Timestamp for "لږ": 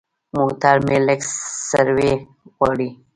1.07-1.21